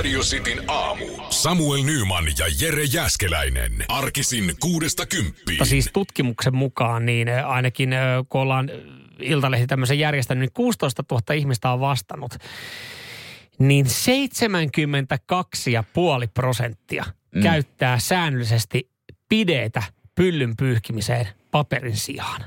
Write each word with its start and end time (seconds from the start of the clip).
Radio 0.00 0.20
Cityn 0.20 0.62
aamu. 0.68 1.06
Samuel 1.30 1.82
Nyman 1.82 2.24
ja 2.38 2.46
Jere 2.60 2.84
Jäskeläinen. 2.84 3.72
Arkisin 3.88 4.54
kuudesta 4.60 5.06
kymppiin. 5.06 5.58
Mutta 5.58 5.64
siis 5.64 5.90
tutkimuksen 5.92 6.56
mukaan, 6.56 7.06
niin 7.06 7.28
ainakin 7.46 7.90
kun 8.28 8.40
ollaan 8.40 8.70
Iltalehti 9.18 9.66
tämmöisen 9.66 9.98
järjestänyt, 9.98 10.40
niin 10.40 10.52
16 10.54 11.04
000 11.10 11.34
ihmistä 11.34 11.72
on 11.72 11.80
vastannut. 11.80 12.34
Niin 13.58 13.86
72,5 13.86 13.92
prosenttia 16.34 17.04
mm. 17.34 17.42
käyttää 17.42 17.98
säännöllisesti 17.98 18.90
pideitä 19.28 19.82
pyllyn 20.14 20.56
pyyhkimiseen 20.56 21.28
paperin 21.50 21.96
sijaan. 21.96 22.44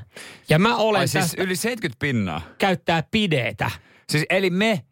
Ja 0.48 0.58
mä 0.58 0.76
olen 0.76 1.00
Ai 1.00 1.08
siis 1.08 1.34
yli 1.38 1.56
70 1.56 1.98
pinnaa. 1.98 2.40
Käyttää 2.58 3.02
pideitä. 3.10 3.70
Siis 4.08 4.24
eli 4.30 4.50
me 4.50 4.84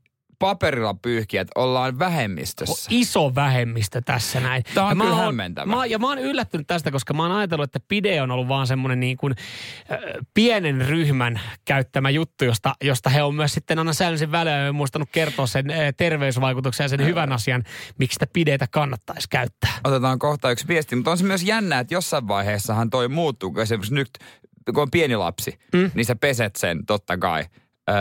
paperilla 0.43 0.95
pyyhkijät 0.95 1.49
ollaan 1.55 1.99
vähemmistössä. 1.99 2.91
Iso 2.91 3.35
vähemmistö 3.35 4.01
tässä 4.05 4.41
näin. 4.41 4.63
Tämä 4.75 4.87
on 4.87 4.91
ja 4.91 4.95
kyllä 4.95 5.05
mä 5.05 5.17
oon, 5.17 5.25
hämmentävää. 5.25 5.77
mä, 5.77 5.87
ja 5.87 5.99
mä 5.99 6.09
oon 6.09 6.19
yllättynyt 6.19 6.67
tästä, 6.67 6.91
koska 6.91 7.15
mä 7.15 7.23
oon 7.23 7.33
ajatellut, 7.33 7.65
että 7.65 7.81
pide 7.89 8.23
on 8.23 8.31
ollut 8.31 8.49
vaan 8.49 8.67
semmoinen 8.67 9.01
niin 9.01 9.17
kuin, 9.17 9.35
äh, 9.93 9.99
pienen 10.35 10.89
ryhmän 10.89 11.41
käyttämä 11.65 12.11
juttu, 12.11 12.45
josta, 12.45 12.75
josta 12.85 13.11
he 13.11 13.23
on 13.23 13.35
myös 13.35 13.55
sitten 13.55 13.79
aina 13.79 13.93
säännöllisen 13.93 14.33
välein 14.33 14.75
muistanut 14.75 15.09
kertoa 15.13 15.47
sen 15.47 15.71
äh, 15.71 15.77
terveysvaikutuksen 15.97 16.85
ja 16.85 16.89
sen 16.89 17.05
hyvän 17.05 17.33
asian, 17.33 17.63
miksi 17.99 18.15
sitä 18.15 18.27
pideitä 18.33 18.67
kannattaisi 18.71 19.29
käyttää. 19.29 19.73
Otetaan 19.85 20.19
kohta 20.19 20.51
yksi 20.51 20.69
viesti, 20.69 20.97
mutta 20.97 21.11
on 21.11 21.19
se 21.19 21.25
myös 21.25 21.43
jännä, 21.43 21.79
että 21.79 21.95
jossain 21.95 22.29
vaiheessahan 22.29 22.91
toi 22.91 23.09
muuttuu, 23.09 23.53
kun 23.53 23.63
esimerkiksi 23.63 23.95
nyt, 23.95 24.11
kun 24.75 24.83
on 24.83 24.91
pieni 24.91 25.17
lapsi, 25.17 25.59
mm. 25.73 25.91
niin 25.95 26.05
sä 26.05 26.17
peset 26.17 26.57
sen 26.57 26.87
totta 26.87 27.19
kai 27.19 27.45
öö, 27.91 27.97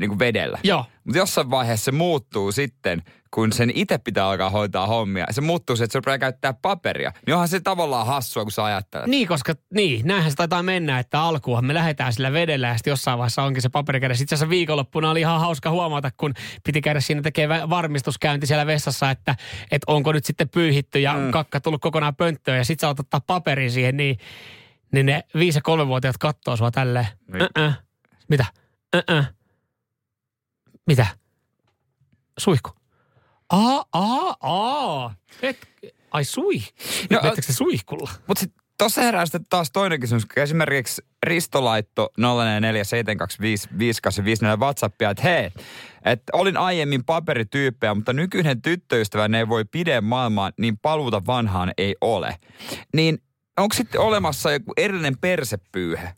niin 0.00 0.10
kuin 0.10 0.18
vedellä. 0.18 0.58
Joo. 0.62 0.84
Mutta 1.06 1.18
jossain 1.18 1.50
vaiheessa 1.50 1.84
se 1.84 1.92
muuttuu 1.92 2.52
sitten, 2.52 3.02
kun 3.30 3.52
sen 3.52 3.72
itse 3.74 3.98
pitää 3.98 4.28
alkaa 4.28 4.50
hoitaa 4.50 4.86
hommia. 4.86 5.26
Se 5.30 5.40
muuttuu 5.40 5.76
se, 5.76 5.84
että 5.84 5.92
se 5.92 5.98
rupeaa 5.98 6.18
käyttää 6.18 6.54
paperia. 6.62 7.12
Niin 7.26 7.34
onhan 7.34 7.48
se 7.48 7.60
tavallaan 7.60 8.06
hassua, 8.06 8.42
kun 8.42 8.52
sä 8.52 8.64
ajattelet. 8.64 9.06
Niin, 9.06 9.28
koska 9.28 9.54
niin, 9.74 10.06
näinhän 10.06 10.30
se 10.30 10.36
taitaa 10.36 10.62
mennä, 10.62 10.98
että 10.98 11.20
alkuun 11.20 11.66
me 11.66 11.74
lähdetään 11.74 12.12
sillä 12.12 12.32
vedellä 12.32 12.66
ja 12.66 12.76
sitten 12.76 12.90
jossain 12.90 13.18
vaiheessa 13.18 13.42
onkin 13.42 13.62
se 13.62 13.68
paperi 13.68 14.00
kädessä. 14.00 14.22
Itse 14.22 14.34
asiassa 14.34 14.50
viikonloppuna 14.50 15.10
oli 15.10 15.20
ihan 15.20 15.40
hauska 15.40 15.70
huomata, 15.70 16.10
kun 16.16 16.34
piti 16.64 16.80
käydä 16.80 17.00
siinä 17.00 17.22
tekemään 17.22 17.70
varmistuskäynti 17.70 18.46
siellä 18.46 18.66
vessassa, 18.66 19.10
että, 19.10 19.36
että 19.70 19.92
onko 19.92 20.12
nyt 20.12 20.24
sitten 20.24 20.48
pyyhitty 20.48 21.00
ja 21.00 21.14
mm. 21.14 21.30
kakka 21.30 21.60
tullut 21.60 21.80
kokonaan 21.80 22.16
pönttöön 22.16 22.58
ja 22.58 22.64
sitten 22.64 22.88
sä 22.88 22.94
ottaa 23.02 23.20
paperin 23.26 23.70
siihen, 23.70 23.96
niin, 23.96 24.18
niin 24.92 25.06
ne 25.06 25.24
viisi- 25.34 25.58
ja 25.58 25.62
kolmevuotiaat 25.62 26.18
kattoo 26.18 26.56
sua 26.56 26.70
tälleen. 26.70 27.06
Niin. 27.32 27.42
Äh-äh. 27.42 27.78
Mitä? 28.28 28.44
Äh-äh. 28.96 29.35
Mitä? 30.86 31.06
Suihku. 32.38 32.70
Aa, 33.50 33.84
aa, 33.92 34.36
aa. 34.40 35.14
Et, 35.42 35.68
ai 36.10 36.24
sui. 36.24 36.62
No, 37.10 37.20
No, 37.22 37.32
se 37.40 37.52
suihkulla? 37.52 38.10
Mutta 38.26 38.40
sitten 38.40 38.64
tuossa 38.78 39.02
herää 39.02 39.26
sitten 39.26 39.46
taas 39.50 39.70
toinen 39.70 40.00
kysymys. 40.00 40.26
Esimerkiksi 40.36 41.02
Risto 41.22 41.64
laitto 41.64 42.10
0447255854 42.20 42.22
WhatsAppia, 44.60 45.10
että 45.10 45.22
hei, 45.22 45.50
että 46.04 46.32
olin 46.32 46.56
aiemmin 46.56 47.04
paperityyppejä, 47.04 47.94
mutta 47.94 48.12
nykyinen 48.12 48.62
tyttöystäväni 48.62 49.38
ei 49.38 49.48
voi 49.48 49.64
pideen 49.64 50.04
maailmaan, 50.04 50.52
niin 50.58 50.78
paluuta 50.78 51.26
vanhaan 51.26 51.72
ei 51.78 51.96
ole. 52.00 52.36
Niin 52.94 53.18
onko 53.56 53.74
sitten 53.74 54.00
olemassa 54.00 54.52
joku 54.52 54.72
erillinen 54.76 55.18
persepyyhe? 55.18 56.12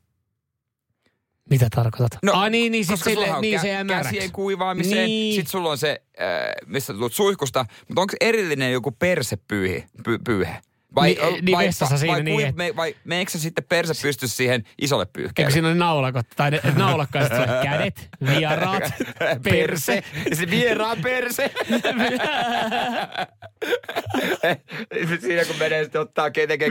Mitä 1.51 1.67
tarkoitat? 1.71 2.19
No, 2.23 2.33
Ai 2.33 2.51
niin, 2.51 2.73
niin, 2.73 2.85
siis 2.85 3.01
sille, 3.01 3.25
sulla 3.27 3.37
on 3.37 3.43
niin 3.43 3.59
kä- 3.59 3.63
se 3.63 3.69
jää 3.69 3.85
Käsien 3.85 4.33
kuivaamiseen, 4.33 5.07
Niin. 5.07 5.35
sitten 5.35 5.51
sulla 5.51 5.71
on 5.71 5.79
se, 5.79 6.03
äh, 6.21 6.27
mistä 6.67 6.93
tulet 6.95 7.13
suihkusta, 7.13 7.65
mutta 7.89 8.01
onko 8.01 8.15
erillinen 8.21 8.73
joku 8.73 8.91
persepyyhe? 8.91 9.85
Py, 10.05 10.19
pyyhe? 10.19 10.57
Niin, 11.03 11.45
niin 11.45 11.59
vessassa 11.59 11.95
vai, 11.95 11.99
siinä 11.99 12.15
vai, 12.15 12.23
niin, 12.23 12.47
että- 12.47 12.57
me, 12.63 12.77
vai 12.77 12.95
meneekö 13.05 13.31
se 13.31 13.39
sitten 13.39 13.65
perse 13.69 14.03
pysty 14.03 14.29
siihen 14.29 14.65
isolle 14.83 15.03
Eikö 15.03 15.11
pyyhkeelle? 15.13 15.53
siinä 15.53 15.69
ole 15.69 15.75
naulakot, 15.77 16.27
tai 16.37 16.51
ne- 16.51 16.61
naulakkaiset 16.77 17.33
kädet, 17.63 18.09
vieraat, 18.27 18.83
perse. 19.51 20.03
se 20.33 20.51
vieraan 20.51 20.99
perse. 21.03 21.51
siinä 25.21 25.45
kun 25.45 25.57
menee 25.59 25.83
sitten 25.83 26.01
ottaa 26.01 26.31
ketenkin 26.31 26.69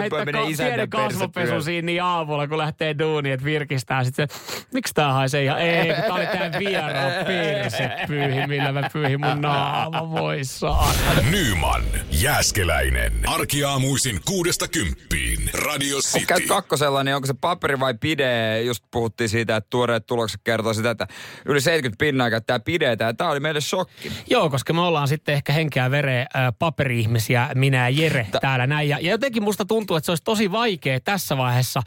heittää 0.00 0.24
menee 0.24 0.42
kasvopesun 0.86 1.32
persepyyhe. 1.32 1.62
siinä 1.62 1.86
niin 1.86 2.02
aamulla, 2.02 2.48
kun 2.48 2.58
lähtee 2.58 2.98
duuniin, 2.98 3.32
että 3.32 3.44
virkistää. 3.44 4.04
Sitten 4.04 4.28
se, 4.28 4.34
miksi 4.72 4.94
tää 4.94 5.12
haisee 5.12 5.44
ihan, 5.44 5.58
ei, 5.58 5.94
kun 5.94 6.04
tää 6.04 6.12
oli 6.14 6.26
tää 6.26 6.50
vieraan 6.58 7.12
perse 7.26 7.90
pyyhi, 8.06 8.46
millä 8.46 8.72
mä 8.72 8.90
pyyhin 8.92 9.20
mun 9.20 9.40
naama, 9.40 10.10
voi 10.10 10.44
saa. 10.44 10.92
Nyman, 11.30 11.82
Jääskeläinen. 12.10 13.12
Arkiaamuisin 13.52 14.20
kuudesta 14.24 14.68
kymppiin. 14.68 15.50
Radio 15.54 15.94
Kun 15.96 16.02
City. 16.02 16.26
käyt 16.26 16.46
kakkosella, 16.46 17.04
niin 17.04 17.14
onko 17.16 17.26
se 17.26 17.34
paperi 17.40 17.80
vai 17.80 17.94
pide? 18.00 18.62
Just 18.62 18.84
puhuttiin 18.90 19.28
siitä, 19.28 19.56
että 19.56 19.70
tuoreet 19.70 20.06
tulokset 20.06 20.40
kertoo 20.44 20.74
sitä, 20.74 20.90
että 20.90 21.06
yli 21.46 21.60
70 21.60 22.04
pinnaa 22.04 22.30
käyttää 22.30 22.60
pideitä. 22.60 23.04
Ja 23.04 23.14
tämä 23.14 23.30
oli 23.30 23.40
meille 23.40 23.60
shokki. 23.60 24.12
Joo, 24.30 24.50
koska 24.50 24.72
me 24.72 24.80
ollaan 24.80 25.08
sitten 25.08 25.34
ehkä 25.34 25.52
henkeä 25.52 25.90
vereä 25.90 26.20
äh, 26.36 26.52
paperi-ihmisiä, 26.58 27.48
minä 27.54 27.88
ja 27.88 28.02
Jere 28.02 28.26
Ta- 28.30 28.40
täällä 28.40 28.66
näin. 28.66 28.88
Ja, 28.88 28.98
ja 29.00 29.10
jotenkin 29.10 29.42
musta 29.42 29.64
tuntuu, 29.64 29.96
että 29.96 30.06
se 30.06 30.12
olisi 30.12 30.24
tosi 30.24 30.52
vaikea 30.52 31.00
tässä 31.00 31.36
vaiheessa 31.36 31.82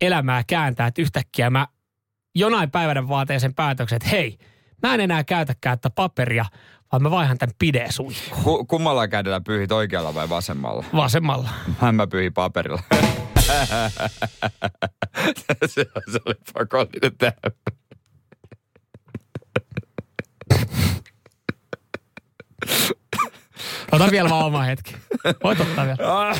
elämää 0.00 0.42
kääntää, 0.46 0.86
että 0.86 1.02
yhtäkkiä 1.02 1.50
mä 1.50 1.66
jonain 2.34 2.70
päivänä 2.70 3.08
vaan 3.08 3.26
teen 3.26 3.40
sen 3.40 3.54
päätöksen, 3.54 3.96
että 3.96 4.08
hei, 4.08 4.38
mä 4.82 4.94
en 4.94 5.00
enää 5.00 5.24
käytäkään 5.24 5.78
tätä 5.78 5.90
paperia, 5.94 6.44
vaan 6.92 7.02
mä 7.02 7.10
vaihan 7.10 7.38
tämän 7.38 7.54
pidesuihkuun 7.58 8.44
Ku, 8.44 8.64
kummalla 8.64 9.08
kädellä 9.08 9.40
pyyhit 9.40 9.72
oikealla 9.72 10.14
vai 10.14 10.28
vasemmalla? 10.28 10.84
vasemmalla. 10.96 11.48
Mä, 11.82 11.92
mä 11.92 12.06
pyyhin 12.06 12.32
paperilla. 12.32 12.82
se, 15.66 15.86
se 16.12 16.20
oli 16.26 16.34
pakollinen 16.54 17.16
tähän. 17.18 17.34
Ota 23.92 24.10
vielä 24.10 24.30
vaan 24.30 24.46
oma 24.46 24.62
hetki. 24.62 24.96
Voit 25.44 25.60
ottaa 25.60 25.86
vielä. 25.86 25.98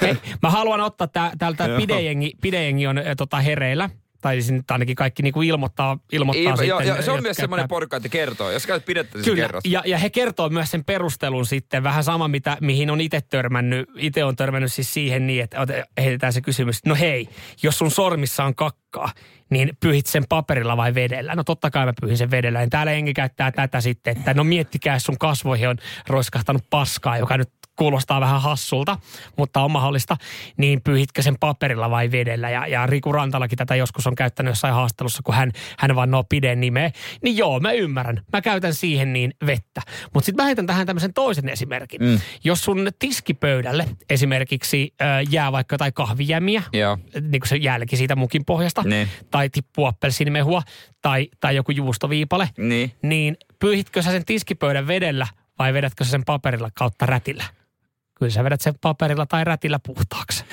Hei, 0.00 0.16
mä 0.42 0.50
haluan 0.50 0.80
ottaa 0.80 1.06
tää, 1.06 1.32
täältä 1.38 1.68
pidejengi, 1.76 2.32
pidejengi 2.40 2.86
on 2.86 2.98
ö, 2.98 3.14
tota, 3.16 3.40
hereillä. 3.40 3.90
Tai 4.24 4.40
siis 4.40 4.50
nyt 4.50 4.70
ainakin 4.70 4.96
kaikki 4.96 5.22
niinku 5.22 5.42
ilmoittaa, 5.42 5.98
ilmoittaa 6.12 6.42
Joo, 6.42 6.56
sitten. 6.56 6.68
joo, 6.68 6.82
joo, 6.82 7.02
se 7.02 7.10
on 7.10 7.22
myös 7.22 7.36
semmoinen 7.36 7.68
porukka, 7.68 7.96
että 7.96 8.08
kertoo. 8.08 8.50
Jos 8.50 8.66
käyt 8.66 8.84
pidettä, 8.84 9.12
siis 9.12 9.24
Kyllä, 9.24 9.48
ja, 9.64 9.82
ja 9.86 9.98
he 9.98 10.10
kertoo 10.10 10.48
myös 10.48 10.70
sen 10.70 10.84
perustelun 10.84 11.46
sitten, 11.46 11.82
vähän 11.82 12.04
sama, 12.04 12.28
mitä, 12.28 12.56
mihin 12.60 12.90
on 12.90 13.00
itse 13.00 13.20
törmännyt. 13.20 13.88
Itse 13.96 14.24
on 14.24 14.36
törmännyt 14.36 14.72
siis 14.72 14.94
siihen 14.94 15.26
niin, 15.26 15.44
että 15.44 15.66
heitetään 16.00 16.32
se 16.32 16.40
kysymys, 16.40 16.80
no 16.86 16.94
hei, 16.94 17.28
jos 17.62 17.78
sun 17.78 17.90
sormissa 17.90 18.44
on 18.44 18.54
kakkaa, 18.54 19.12
niin 19.50 19.70
pyyhit 19.80 20.06
sen 20.06 20.24
paperilla 20.28 20.76
vai 20.76 20.94
vedellä? 20.94 21.34
No 21.34 21.44
totta 21.44 21.70
kai 21.70 21.86
mä 21.86 21.92
pyyhin 22.00 22.18
sen 22.18 22.30
vedellä. 22.30 22.60
Ja 22.60 22.68
täällä 22.70 22.92
henki 22.92 23.14
käyttää 23.14 23.52
tätä 23.52 23.80
sitten, 23.80 24.16
että 24.16 24.34
no 24.34 24.44
miettikää, 24.44 24.96
jos 24.96 25.02
sun 25.02 25.18
kasvoihin 25.18 25.68
on 25.68 25.76
roiskahtanut 26.06 26.62
paskaa, 26.70 27.18
joka 27.18 27.36
nyt 27.36 27.50
kuulostaa 27.76 28.20
vähän 28.20 28.42
hassulta, 28.42 28.98
mutta 29.36 29.60
on 29.60 29.70
mahdollista, 29.70 30.16
niin 30.56 30.80
pyyhitkö 30.82 31.22
sen 31.22 31.36
paperilla 31.40 31.90
vai 31.90 32.10
vedellä? 32.10 32.50
Ja, 32.50 32.66
ja 32.66 32.86
Riku 32.86 33.12
Rantalakin 33.12 33.58
tätä 33.58 33.76
joskus 33.76 34.06
on 34.06 34.14
käyttänyt 34.14 34.50
jossain 34.50 34.74
haastelussa, 34.74 35.22
kun 35.24 35.34
hän, 35.34 35.52
hän 35.78 35.96
vannoo 35.96 36.24
piden 36.28 36.60
nimeä. 36.60 36.90
Niin 37.22 37.36
joo, 37.36 37.60
mä 37.60 37.72
ymmärrän. 37.72 38.20
Mä 38.32 38.40
käytän 38.42 38.74
siihen 38.74 39.12
niin 39.12 39.34
vettä. 39.46 39.80
Mutta 40.14 40.26
sitten 40.26 40.42
mä 40.42 40.46
heitän 40.46 40.66
tähän 40.66 40.86
tämmöisen 40.86 41.14
toisen 41.14 41.48
esimerkin. 41.48 42.00
Mm. 42.02 42.20
Jos 42.44 42.64
sun 42.64 42.88
tiskipöydälle 42.98 43.88
esimerkiksi 44.10 44.94
äh, 45.02 45.32
jää 45.32 45.52
vaikka 45.52 45.74
jotain 45.74 45.92
kahvijämiä, 45.92 46.62
Joo. 46.72 46.98
niin 47.20 47.40
kuin 47.40 47.48
se 47.48 47.56
jälki 47.56 47.96
siitä 47.96 48.16
mukin 48.16 48.44
pohjasta, 48.44 48.82
Niin. 48.82 49.08
tai 49.30 49.50
tippuu 49.50 49.84
appelsiinimehua, 49.86 50.62
tai, 51.02 51.28
tai 51.40 51.56
joku 51.56 51.72
juustoviipale, 51.72 52.48
Niin. 52.58 52.92
niin 53.02 53.36
pyyhitkö 53.58 54.02
sä 54.02 54.10
sen 54.10 54.24
tiskipöydän 54.24 54.86
vedellä 54.86 55.26
vai 55.58 55.74
vedätkö 55.74 56.04
sä 56.04 56.10
sen 56.10 56.24
paperilla 56.24 56.70
kautta 56.74 57.06
rätillä? 57.06 57.44
Kyllä 58.18 58.30
sä 58.32 58.44
vedät 58.44 58.60
sen 58.60 58.74
paperilla 58.80 59.26
tai 59.26 59.44
rätillä 59.44 59.78
puhtaaksi. 59.86 60.44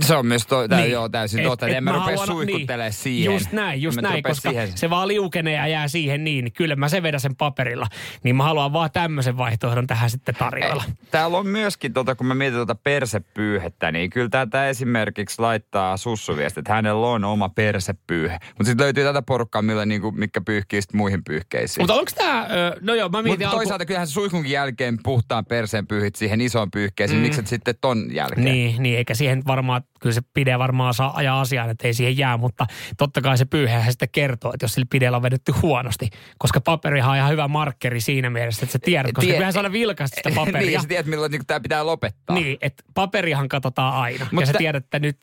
Se 0.00 0.14
on 0.16 0.26
myös 0.26 0.46
to, 0.46 0.68
tää, 0.68 0.80
Niin. 0.80 0.92
joo, 0.92 1.08
täysin 1.08 1.40
Et- 1.40 1.46
totta. 1.46 1.68
et 1.68 1.76
En 1.76 1.84
mä 1.84 1.90
mä 1.92 1.98
rupea 1.98 2.26
suihkuttelemaan 2.26 2.86
niin. 2.90 2.92
siihen. 2.92 3.32
Just 3.32 3.52
näin, 3.52 3.82
just 3.82 3.96
Mä 4.00 4.08
näin, 4.08 4.22
koska 4.22 4.50
siihen. 4.50 4.68
se 4.78 4.90
vaan 4.90 5.08
liukenee 5.08 5.54
ja 5.54 5.66
jää 5.66 5.88
siihen 5.88 6.24
niin. 6.24 6.44
niin 6.44 6.52
Kyllä 6.52 6.76
mä 6.76 6.88
sen 6.88 7.02
vedän 7.02 7.20
sen 7.20 7.36
paperilla. 7.36 7.86
Niin 8.22 8.36
mä 8.36 8.44
haluan 8.44 8.72
vaan 8.72 8.90
tämmöisen 8.92 9.36
vaihtoehdon 9.36 9.86
tähän 9.86 10.10
sitten 10.10 10.34
tarjoilla. 10.34 10.84
Täällä 11.10 11.38
on 11.38 11.46
myöskin, 11.46 11.92
tota, 11.92 12.14
kun 12.14 12.26
mä 12.26 12.34
mietin 12.34 12.56
tuota 12.56 12.74
persepyyhettä, 12.74 13.92
niin 13.92 14.10
kyllä 14.10 14.28
tätä 14.28 14.68
esimerkiksi 14.68 15.42
laittaa 15.42 15.96
sussuviesti, 15.96 16.60
että 16.60 16.74
hänellä 16.74 17.06
on 17.06 17.24
oma 17.24 17.48
persepyyhe. 17.48 18.38
Mutta 18.48 18.64
sitten 18.64 18.84
löytyy 18.84 19.04
tätä 19.04 19.22
porukkaa, 19.22 19.62
millä, 19.62 19.86
niinku, 19.86 20.12
mikä 20.12 20.40
pyyhkii 20.40 20.82
sit 20.82 20.92
muihin 20.94 21.24
pyyhkeisiin. 21.24 21.82
Mutta 21.82 21.94
onko 21.94 22.10
tämä, 22.16 22.48
no 22.80 22.94
joo, 22.94 23.08
mä 23.08 23.22
mietin 23.22 23.30
Mutta 23.32 23.46
alku- 23.48 23.56
toisaalta 23.56 23.86
kyllähän 23.86 24.06
se 24.06 24.12
suihkunkin 24.12 24.52
jälkeen 24.52 24.98
puhtaan 25.02 25.44
perseen 25.46 25.86
pyyhit 25.86 26.14
siihen 26.16 26.40
isoon 26.40 26.70
pyyhkeeseen. 26.70 27.09
Mm. 27.14 27.20
Miksi 27.22 27.40
et 27.40 27.46
sitten 27.46 27.74
ton 27.80 28.14
jälkeen? 28.14 28.44
Niin, 28.44 28.82
niin, 28.82 28.98
eikä 28.98 29.14
siihen 29.14 29.42
varmaan, 29.46 29.82
kyllä 30.00 30.14
se 30.14 30.20
pide 30.34 30.58
varmaan 30.58 30.94
saa 30.94 31.16
ajaa 31.16 31.40
asiaan, 31.40 31.70
että 31.70 31.86
ei 31.88 31.94
siihen 31.94 32.18
jää, 32.18 32.36
mutta 32.36 32.66
totta 32.98 33.20
kai 33.20 33.38
se 33.38 33.44
pyyhehän 33.44 33.92
sitten 33.92 34.08
kertoo, 34.12 34.52
että 34.54 34.64
jos 34.64 34.74
sillä 34.74 34.86
pideellä 34.90 35.16
on 35.16 35.22
vedetty 35.22 35.52
huonosti, 35.62 36.08
koska 36.38 36.60
paperihan 36.60 37.10
on 37.10 37.16
ihan 37.16 37.30
hyvä 37.32 37.48
markkeri 37.48 38.00
siinä 38.00 38.30
mielessä, 38.30 38.64
että 38.64 38.72
sä 38.72 38.78
tiedät, 38.78 39.12
koska 39.12 39.26
Tie- 39.26 39.32
kyllähän 39.34 39.52
saada 39.52 39.72
vilkaista 39.72 40.16
sitä 40.16 40.28
niin, 40.30 40.36
paperia. 40.46 40.70
ja 40.70 40.80
sä 40.82 40.88
tiedät, 40.88 41.06
milloin 41.06 41.32
niin 41.32 41.46
tämä 41.46 41.60
pitää 41.60 41.86
lopettaa. 41.86 42.36
Niin, 42.36 42.58
että 42.60 42.82
paperihan 42.94 43.48
katsotaan 43.48 43.94
aina. 43.94 44.26
Mut 44.32 44.40
ja 44.42 44.46
sä 44.46 44.52
tiedät, 44.58 44.84
että 44.84 44.98
nyt, 44.98 45.18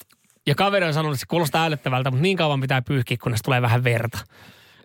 ja 0.48 0.56
kaveri 0.56 0.86
on 0.86 0.94
sanonut, 0.94 1.14
että 1.16 1.20
se 1.20 1.26
kuulostaa 1.30 1.66
älyttävältä, 1.66 2.12
mutta 2.12 2.22
niin 2.22 2.38
kauan 2.38 2.62
pitää 2.62 2.82
pyyhkiä, 2.82 3.18
kunnes 3.24 3.42
tulee 3.42 3.62
vähän 3.62 3.84
verta. 3.84 4.18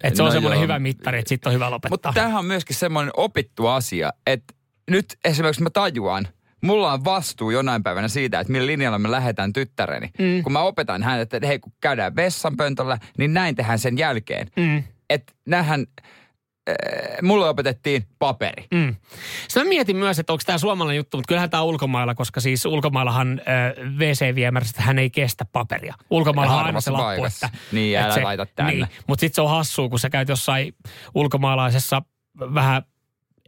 Että 0.03 0.17
se 0.17 0.23
No 0.23 0.27
on 0.27 0.33
semmoinen 0.33 0.57
joo. 0.57 0.63
hyvä 0.63 0.79
mittari, 0.79 1.19
että 1.19 1.29
sitten 1.29 1.51
on 1.51 1.55
hyvä 1.55 1.71
lopettaa. 1.71 1.91
Mutta 1.91 2.13
tämähän 2.15 2.39
on 2.39 2.45
myöskin 2.45 2.77
semmoinen 2.77 3.13
opittu 3.17 3.67
asia, 3.67 4.13
että 4.27 4.55
nyt 4.91 5.07
esimerkiksi 5.25 5.63
mä 5.63 5.71
tajuan, 5.71 6.29
mulla 6.63 6.93
on 6.93 7.05
vastuu 7.05 7.51
jonain 7.51 7.83
päivänä 7.83 8.09
siitä, 8.09 8.41
että 8.41 8.53
millä 8.53 8.67
linjalla 8.67 8.99
me 8.99 9.11
lähdetään 9.11 9.53
tyttäreni. 9.53 10.11
Mm. 10.19 10.43
Kun 10.43 10.53
mä 10.53 10.61
opetan 10.61 11.03
hänelle, 11.03 11.23
että 11.23 11.47
hei, 11.47 11.59
kun 11.59 11.73
käydään 11.81 12.17
vessanpöntöllä, 12.17 12.99
niin 13.19 13.35
näin 13.35 13.55
tehdään 13.55 13.79
sen 13.79 13.99
jälkeen. 13.99 14.49
Mm. 14.57 14.83
Että 15.11 15.33
nähän, 15.47 15.87
äh, 16.69 16.77
mulle 17.23 17.49
opetettiin 17.49 18.07
paperi. 18.19 18.67
Mm. 18.75 18.97
Sitten 19.43 19.63
mä 19.63 19.69
mietin 19.69 19.97
myös, 19.97 20.19
että 20.19 20.33
onko 20.33 20.43
tämä 20.47 20.59
suomalainen 20.59 20.97
juttu, 20.97 21.17
mutta 21.17 21.29
kyllähän 21.29 21.51
tämä 21.51 21.63
ulkomailla, 21.63 22.15
koska 22.15 22.41
siis 22.41 22.67
ulkomaillahan 22.67 23.41
äh, 23.41 23.87
WC-viemärissä 23.99 24.83
hän 24.83 24.99
ei 24.99 25.11
kestä 25.11 25.45
paperia. 25.53 25.95
Ulkomailla 26.11 26.61
on 26.61 26.67
aina 26.67 26.81
se 26.81 26.91
lappu, 26.91 27.05
paikassa. 27.05 27.47
että... 27.47 27.59
Niin, 27.73 27.99
että 27.99 28.07
älä 28.07 28.15
se, 28.15 28.23
laita 28.23 28.47
tänne. 28.47 28.73
Niin, 28.73 28.87
mutta 29.07 29.21
sitten 29.21 29.35
se 29.35 29.43
on 29.43 29.51
hassua, 29.51 29.89
kun 29.89 29.99
sä 29.99 30.11
käyt 30.11 30.29
jossain 30.29 30.75
ulkomaalaisessa 31.15 32.03
vähän 32.39 32.83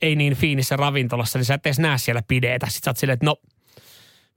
ei 0.04 0.16
niin 0.16 0.34
fiinissä 0.34 0.76
ravintolassa, 0.76 1.38
niin 1.38 1.44
sä 1.46 1.54
et 1.54 1.66
edes 1.66 1.78
näe 1.78 1.98
siellä 1.98 2.22
pideetä. 2.28 2.66
Sitten 2.66 2.84
sä 2.84 2.90
oot 2.90 2.96
silleen, 2.96 3.14
että 3.14 3.26
no, 3.26 3.36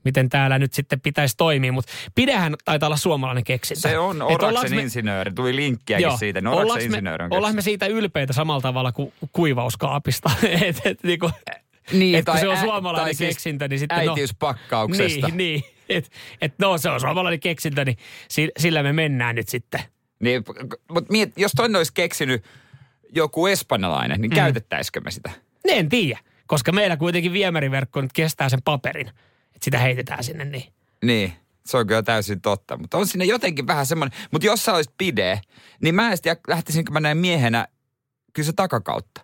miten 0.04 0.30
täällä 0.30 0.60
nyt 0.60 0.74
sitten 0.74 1.02
pitäisi 1.02 1.38
toimia. 1.38 1.72
Mutta 1.72 1.92
pidehän 2.16 2.56
taitaa 2.66 2.88
olla 2.88 2.98
suomalainen 2.98 3.44
keksintö. 3.44 3.81
Se 3.90 3.98
on 3.98 4.16
Et 4.16 4.22
ollaanko 4.22 4.46
Oraksen 4.46 4.75
me- 4.78 4.81
insinööri. 4.81 5.31
Tuli 5.34 5.56
linkkiäkin 5.56 6.18
siitä. 6.18 6.42
No 6.42 6.52
ollaanko 6.52 6.72
Oraksen 6.72 6.92
me, 6.92 6.98
insinööri 6.98 7.25
on 7.25 7.34
ollaanko 7.34 7.56
me 7.56 7.58
keksinyt. 7.58 7.64
siitä 7.64 7.88
ylpeitä 7.88 8.34
samalla 8.34 8.62
tavalla 8.62 8.92
kuin 8.92 9.14
kuivauskaapista? 9.31 10.31
et, 10.62 10.81
et, 10.86 11.04
niinku, 11.04 11.31
Niin, 11.94 12.16
että 12.19 12.31
kun 12.31 12.40
se 12.42 12.48
on 12.48 12.58
ä- 12.58 12.62
suomalainen 12.62 13.06
tai 13.06 13.14
siis 13.14 13.30
keksintö, 13.30 13.68
niin 13.68 13.80
sitten 13.80 13.98
äitiyspakkauksesta. 13.98 15.28
No, 15.28 15.28
niin, 15.28 15.38
niin. 15.38 15.64
Et, 15.90 16.12
et 16.42 16.54
no 16.60 16.78
se 16.78 16.90
on 16.90 17.00
suomalainen 17.00 17.40
keksintö, 17.40 17.86
niin 17.86 17.98
si- 18.30 18.52
sillä 18.60 18.84
me 18.84 18.94
mennään 18.94 19.36
nyt 19.36 19.50
sitten. 19.50 19.81
Niin, 20.19 20.44
mutta 20.92 21.12
miet, 21.12 21.31
jos 21.38 21.52
toinen 21.56 21.75
olisi 21.75 21.92
keksinyt 21.94 22.44
joku 23.16 23.48
espanjalainen, 23.48 24.22
niin 24.22 24.31
mm. 24.31 24.36
käytettäisikö 24.36 25.02
me 25.02 25.12
sitä? 25.12 25.31
En 25.74 25.90
tiedä, 25.90 26.19
koska 26.48 26.72
meillä 26.72 26.98
kuitenkin 26.98 27.34
viemäriverkko 27.34 28.02
nyt 28.02 28.14
kestää 28.14 28.50
sen 28.50 28.62
paperin. 28.62 29.08
Että 29.08 29.66
sitä 29.66 29.78
heitetään 29.78 30.24
sinne 30.24 30.46
niin. 30.46 30.74
Niin, 31.04 31.34
se 31.66 31.78
on 31.78 31.88
kyllä 31.88 32.04
täysin 32.04 32.42
totta. 32.42 32.78
Mutta 32.78 32.98
on 32.98 33.08
siinä 33.08 33.25
jotenkin 33.25 33.68
vähän 33.68 33.86
semmoinen, 33.86 34.19
mutta 34.31 34.46
jos 34.48 34.66
sä 34.66 34.74
olisit 34.74 34.94
pide, 34.98 35.42
niin 35.81 35.96
mä 35.96 36.12
en 36.12 36.18
tiedä, 36.22 36.42
lähtisinkö 36.48 36.92
mä 36.92 37.00
näin 37.00 37.18
miehenä 37.18 37.68
kyllä 38.34 38.46
se 38.46 38.54
takakautta. 38.54 39.22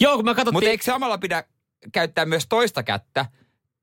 Joo, 0.00 0.16
kun 0.16 0.24
mä 0.24 0.34
katsottiin... 0.34 0.54
Mutta 0.54 0.70
eikö 0.70 0.84
samalla 0.84 1.18
pidä 1.18 1.44
käyttää 1.92 2.24
myös 2.24 2.46
toista 2.48 2.82
kättä 2.82 3.26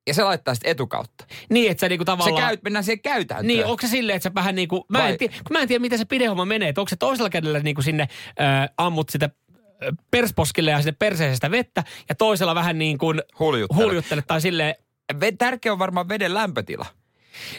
ja 0.07 0.13
se 0.13 0.23
laittaa 0.23 0.55
sitten 0.55 0.71
etukautta? 0.71 1.25
Niin, 1.49 1.71
että 1.71 1.81
sä 1.81 1.89
niinku 1.89 2.03
Se 2.03 2.05
tavallaan... 2.05 2.47
käy, 2.47 2.57
mennään 2.63 2.83
siihen 2.83 3.01
käytäntöön. 3.01 3.47
Niin, 3.47 3.65
onko 3.65 3.81
se 3.81 3.87
silleen, 3.87 4.15
että 4.15 4.29
sä 4.29 4.33
vähän 4.33 4.55
niin 4.55 4.67
kuin, 4.67 4.83
mä 4.89 4.99
Vai- 4.99 5.11
en, 5.11 5.17
tiedä, 5.17 5.33
kun 5.33 5.57
mä 5.57 5.59
en 5.59 5.67
tiedä, 5.67 5.81
miten 5.81 5.99
se 5.99 6.05
pidehomma 6.05 6.45
menee, 6.45 6.69
että 6.69 6.81
onko 6.81 6.89
se 6.89 6.95
toisella 6.95 7.29
kädellä 7.29 7.59
niin 7.59 7.75
kuin 7.75 7.85
sinne 7.85 8.03
äh, 8.03 8.69
ammut 8.77 9.09
sitä 9.09 9.29
persposkille 10.11 10.71
ja 10.71 10.77
sinne 10.77 10.95
perseestä 10.99 11.51
vettä 11.51 11.83
ja 12.09 12.15
toisella 12.15 12.55
vähän 12.55 12.77
niin 12.77 12.97
kuin 12.97 13.21
Huljuttele. 13.39 13.83
huljuttele 13.83 14.21
tai 14.21 14.41
silleen, 14.41 14.75
Tärkeä 15.37 15.71
on 15.71 15.79
varmaan 15.79 16.09
veden 16.09 16.33
lämpötila. 16.33 16.85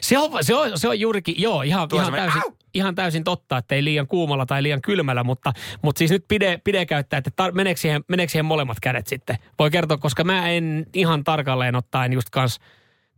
se 0.01 0.19
on, 0.19 0.45
se 0.45 0.55
on, 0.55 0.79
se 0.79 0.89
on 0.89 1.01
juurikin, 1.01 1.35
joo, 1.39 1.63
ihan, 1.63 1.89
Tuo 1.89 1.99
ihan, 1.99 2.07
semmoinen, 2.07 2.33
täysin, 2.33 2.51
au! 2.51 2.57
ihan 2.75 2.95
täysin 2.95 3.25
totta, 3.25 3.59
että 3.59 3.75
ei 3.75 3.85
liian 3.85 4.07
kuumalla 4.07 4.47
tai 4.47 4.63
liian 4.63 4.83
kylmällä, 4.83 5.25
mutta, 5.25 5.53
mutta 5.83 5.99
siis 5.99 6.11
nyt 6.11 6.25
pide, 6.29 6.61
pide 6.65 6.87
käyttää, 6.87 7.19
että 7.19 7.31
tar, 7.37 7.53
meneekö, 7.53 7.81
siihen, 7.81 8.05
meneekö 8.09 8.31
siihen 8.31 8.45
molemmat 8.45 8.81
kädet 8.81 9.07
sitten. 9.07 9.39
Voi 9.59 9.71
kertoa, 9.71 9.99
koska 9.99 10.25
mä 10.25 10.49
en 10.49 10.87
ihan 10.95 11.25
tarkalleen 11.25 11.77
ottaen 11.77 12.13
just 12.13 12.31
kans 12.31 12.59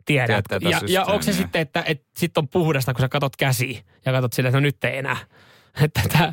tiedä. 0.05 0.33
Ja, 0.33 0.43
tätä 0.43 0.69
ja, 0.69 0.81
ja 0.89 1.05
onko 1.05 1.23
se 1.23 1.33
sitten, 1.33 1.62
että, 1.62 1.83
että 1.87 2.07
sit 2.17 2.39
on 2.39 2.49
puhdasta, 2.49 2.95
kun 2.95 3.00
sä 3.00 3.09
katot 3.09 3.37
käsiä 3.37 3.81
ja 4.05 4.12
katot 4.12 4.33
silleen, 4.33 4.50
että 4.50 4.61
no 4.61 4.62
nyt 4.62 4.85
ei 4.85 4.99
enää. 4.99 5.17
Että 5.82 6.00
tää, 6.12 6.32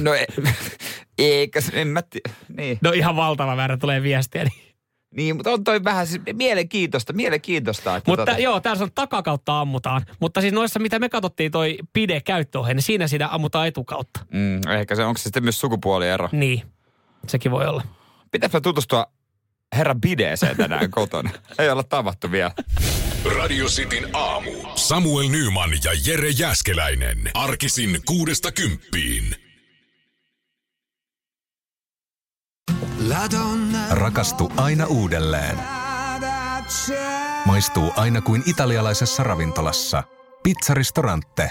No 0.00 0.14
e- 0.14 0.26
eikä, 1.18 1.60
se- 1.60 1.80
en 1.80 1.88
mä 1.88 2.02
tiedä. 2.02 2.30
Niin. 2.56 2.78
no 2.82 2.92
ihan 2.92 3.16
valtava 3.16 3.56
määrä 3.56 3.76
tulee 3.76 4.02
viestiä. 4.02 4.44
Niin. 4.44 4.74
niin, 5.16 5.36
mutta 5.36 5.50
on 5.50 5.64
toi 5.64 5.84
vähän 5.84 6.06
siis 6.06 6.22
mielenkiintoista, 6.32 7.12
mielenkiintoista. 7.12 7.96
Että 7.96 8.10
Mutta 8.10 8.24
tota, 8.26 8.38
joo, 8.38 8.60
täällä 8.60 8.82
on 8.82 8.90
takakautta 8.94 9.60
ammutaan. 9.60 10.02
Mutta 10.20 10.40
siis 10.40 10.52
noissa, 10.54 10.78
mitä 10.78 10.98
me 10.98 11.08
katsottiin 11.08 11.52
toi 11.52 11.78
pide 11.92 12.20
käyttöohje, 12.20 12.74
niin 12.74 12.82
siinä 12.82 13.08
sitä 13.08 13.28
ammutaan 13.32 13.68
etukautta. 13.68 14.20
mm, 14.32 14.70
ehkä 14.70 14.94
se, 14.94 15.04
onko 15.04 15.18
se 15.18 15.22
sitten 15.22 15.42
myös 15.44 15.60
sukupuoliero? 15.60 16.28
Niin, 16.32 16.62
sekin 17.26 17.50
voi 17.50 17.66
olla. 17.66 17.82
Pitäisikö 18.30 18.60
tutustua 18.60 19.06
herra 19.76 19.94
Bideeseen 19.94 20.56
tänään 20.56 20.90
kotona? 20.90 21.30
Ei 21.58 21.70
olla 21.70 21.82
tavattu 21.82 22.30
vielä. 22.30 22.50
Radio 23.36 23.66
Cityn 23.66 24.08
aamu. 24.12 24.50
Samuel 24.74 25.28
Nyman 25.28 25.70
ja 25.84 25.90
Jere 26.06 26.30
Jäskeläinen. 26.30 27.30
Arkisin 27.34 28.00
kuudesta 28.06 28.52
kymppiin. 28.52 29.36
Rakastu 33.90 34.52
aina 34.56 34.86
uudelleen. 34.86 35.58
Maistuu 37.44 37.92
aina 37.96 38.20
kuin 38.20 38.42
italialaisessa 38.46 39.22
ravintolassa. 39.22 40.02
Pizzaristorante. 40.42 41.50